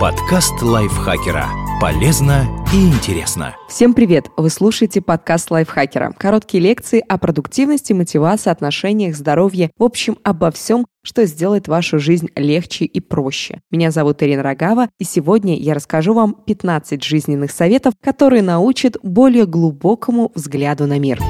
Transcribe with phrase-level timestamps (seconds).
[0.00, 1.46] Подкаст лайфхакера.
[1.78, 3.54] Полезно и интересно.
[3.68, 4.30] Всем привет!
[4.38, 6.14] Вы слушаете подкаст лайфхакера.
[6.16, 9.70] Короткие лекции о продуктивности, мотивации, отношениях, здоровье.
[9.76, 13.60] В общем, обо всем, что сделает вашу жизнь легче и проще.
[13.70, 19.44] Меня зовут Ирина Рогава, и сегодня я расскажу вам 15 жизненных советов, которые научат более
[19.44, 21.20] глубокому взгляду на мир.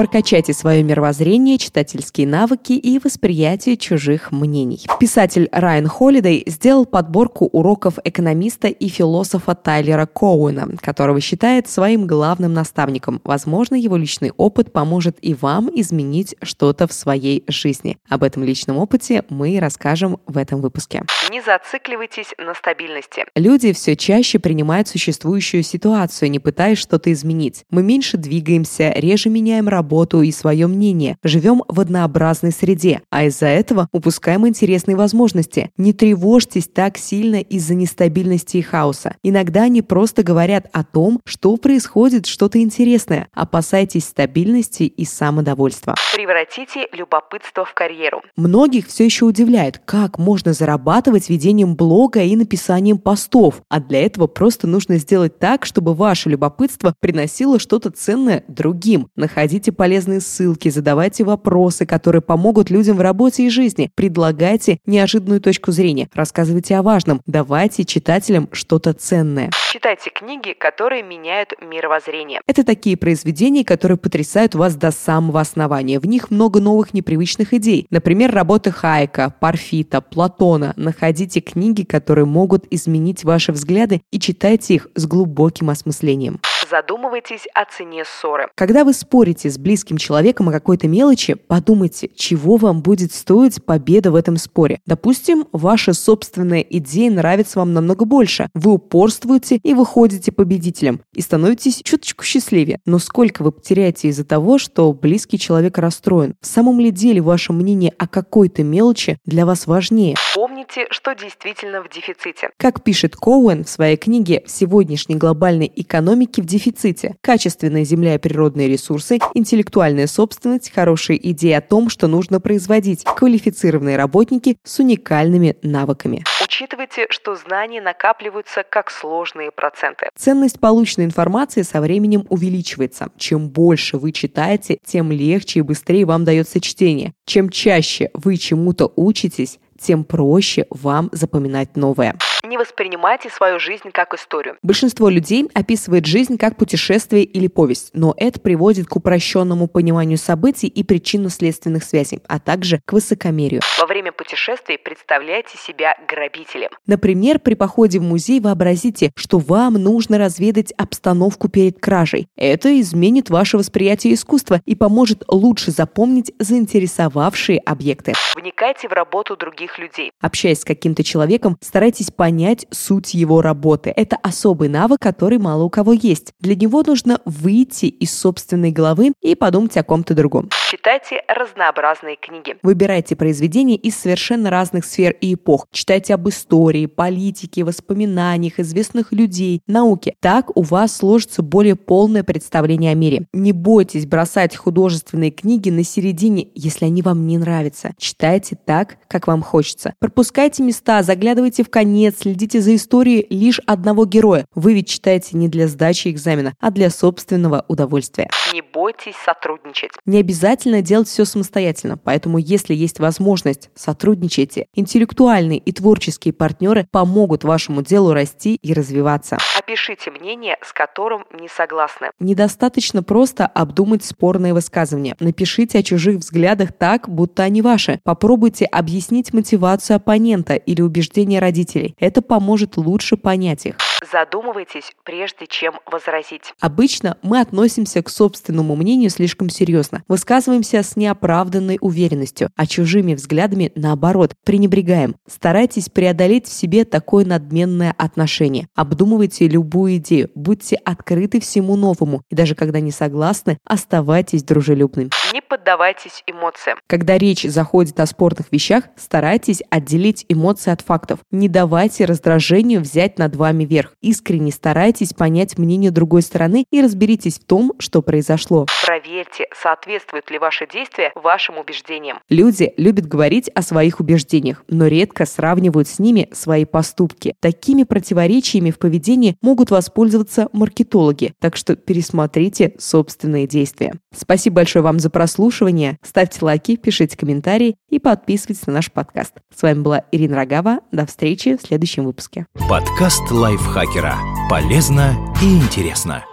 [0.00, 4.86] Прокачайте свое мировоззрение, читательские навыки и восприятие чужих мнений.
[4.98, 12.54] Писатель Райан Холидей сделал подборку уроков экономиста и философа Тайлера Коуэна, которого считает своим главным
[12.54, 13.20] наставником.
[13.24, 17.98] Возможно, его личный опыт поможет и вам изменить что-то в своей жизни.
[18.08, 21.02] Об этом личном опыте мы расскажем в этом выпуске.
[21.30, 23.26] Не зацикливайтесь на стабильности.
[23.34, 27.66] Люди все чаще принимают существующую ситуацию, не пытаясь что-то изменить.
[27.68, 33.24] Мы меньше двигаемся, реже меняем работу, работу и свое мнение, живем в однообразной среде, а
[33.24, 35.70] из-за этого упускаем интересные возможности.
[35.76, 39.16] Не тревожьтесь так сильно из-за нестабильности и хаоса.
[39.24, 43.26] Иногда они просто говорят о том, что происходит что-то интересное.
[43.34, 45.96] Опасайтесь стабильности и самодовольства.
[46.14, 48.22] Превратите любопытство в карьеру.
[48.36, 53.62] Многих все еще удивляет, как можно зарабатывать ведением блога и написанием постов.
[53.68, 59.08] А для этого просто нужно сделать так, чтобы ваше любопытство приносило что-то ценное другим.
[59.16, 65.72] Находите полезные ссылки, задавайте вопросы, которые помогут людям в работе и жизни, предлагайте неожиданную точку
[65.72, 69.48] зрения, рассказывайте о важном, давайте читателям что-то ценное.
[69.72, 72.42] Читайте книги, которые меняют мировоззрение.
[72.46, 75.98] Это такие произведения, которые потрясают вас до самого основания.
[75.98, 77.86] В них много новых непривычных идей.
[77.88, 80.74] Например, работы Хайка, Парфита, Платона.
[80.76, 86.38] Находите книги, которые могут изменить ваши взгляды и читайте их с глубоким осмыслением
[86.70, 88.48] задумывайтесь о цене ссоры.
[88.54, 94.10] Когда вы спорите с близким человеком о какой-то мелочи, подумайте, чего вам будет стоить победа
[94.10, 94.80] в этом споре.
[94.86, 98.48] Допустим, ваша собственная идея нравится вам намного больше.
[98.54, 101.00] Вы упорствуете и выходите победителем.
[101.12, 102.80] И становитесь чуточку счастливее.
[102.86, 106.36] Но сколько вы потеряете из-за того, что близкий человек расстроен?
[106.40, 110.14] В самом ли деле ваше мнение о какой-то мелочи для вас важнее?
[110.34, 112.50] Помните, что действительно в дефиците.
[112.56, 117.16] Как пишет Коуэн в своей книге «В сегодняшней глобальной экономике в дефиците», дефиците.
[117.22, 123.96] Качественная земля и природные ресурсы, интеллектуальная собственность, хорошие идеи о том, что нужно производить, квалифицированные
[123.96, 126.24] работники с уникальными навыками.
[126.42, 130.08] Учитывайте, что знания накапливаются как сложные проценты.
[130.16, 133.08] Ценность полученной информации со временем увеличивается.
[133.16, 137.14] Чем больше вы читаете, тем легче и быстрее вам дается чтение.
[137.24, 142.16] Чем чаще вы чему-то учитесь, тем проще вам запоминать новое.
[142.42, 144.56] Не воспринимайте свою жизнь как историю.
[144.62, 150.66] Большинство людей описывает жизнь как путешествие или повесть, но это приводит к упрощенному пониманию событий
[150.66, 153.60] и причинно-следственных связей, а также к высокомерию.
[153.78, 156.70] Во время путешествий представляйте себя грабителем.
[156.86, 162.28] Например, при походе в музей вообразите, что вам нужно разведать обстановку перед кражей.
[162.36, 168.14] Это изменит ваше восприятие искусства и поможет лучше запомнить заинтересовавшие объекты.
[168.34, 170.12] Вникайте в работу других людей.
[170.22, 173.92] Общаясь с каким-то человеком, старайтесь понять, понять суть его работы.
[173.96, 176.32] Это особый навык, который мало у кого есть.
[176.38, 180.48] Для него нужно выйти из собственной головы и подумать о ком-то другом.
[180.70, 182.54] Читайте разнообразные книги.
[182.62, 185.66] Выбирайте произведения из совершенно разных сфер и эпох.
[185.72, 190.14] Читайте об истории, политике, воспоминаниях, известных людей, науке.
[190.20, 193.26] Так у вас сложится более полное представление о мире.
[193.32, 197.92] Не бойтесь бросать художественные книги на середине, если они вам не нравятся.
[197.98, 199.94] Читайте так, как вам хочется.
[199.98, 204.46] Пропускайте места, заглядывайте в конец, следите за историей лишь одного героя.
[204.54, 208.28] Вы ведь читаете не для сдачи экзамена, а для собственного удовольствия.
[208.52, 209.90] Не бойтесь сотрудничать.
[210.06, 214.66] Не обязательно делать все самостоятельно, поэтому если есть возможность, сотрудничайте.
[214.74, 219.38] Интеллектуальные и творческие партнеры помогут вашему делу расти и развиваться.
[219.70, 222.10] Опишите мнение, с которым не согласны.
[222.18, 225.14] Недостаточно просто обдумать спорные высказывания.
[225.20, 228.00] Напишите о чужих взглядах так, будто они ваши.
[228.02, 231.94] Попробуйте объяснить мотивацию оппонента или убеждения родителей.
[232.00, 233.76] Это поможет лучше понять их.
[234.00, 236.54] Задумывайтесь, прежде чем возразить.
[236.60, 243.72] Обычно мы относимся к собственному мнению слишком серьезно, высказываемся с неоправданной уверенностью, а чужими взглядами,
[243.74, 245.16] наоборот, пренебрегаем.
[245.28, 248.68] Старайтесь преодолеть в себе такое надменное отношение.
[248.74, 255.10] Обдумывайте любую идею, будьте открыты всему новому, и даже когда не согласны, оставайтесь дружелюбными.
[255.32, 256.78] Не поддавайтесь эмоциям.
[256.88, 261.20] Когда речь заходит о спорных вещах, старайтесь отделить эмоции от фактов.
[261.30, 263.92] Не давайте раздражению взять над вами верх.
[264.00, 268.66] Искренне старайтесь понять мнение другой стороны и разберитесь в том, что произошло.
[268.84, 272.18] Проверьте, соответствуют ли ваши действия вашим убеждениям.
[272.28, 277.34] Люди любят говорить о своих убеждениях, но редко сравнивают с ними свои поступки.
[277.40, 283.94] Такими противоречиями в поведении могут воспользоваться маркетологи, так что пересмотрите собственные действия.
[284.12, 285.98] Спасибо большое вам за прослушивание.
[286.02, 289.34] Ставьте лайки, пишите комментарии и подписывайтесь на наш подкаст.
[289.54, 290.78] С вами была Ирина Рогава.
[290.92, 292.46] До встречи в следующем выпуске.
[292.70, 294.16] Подкаст лайфхакера.
[294.48, 296.24] Полезно и интересно.